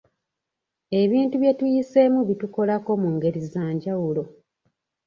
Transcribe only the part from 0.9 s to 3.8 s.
Ebintu bye tuyiseemu bitukolako mu ngeri za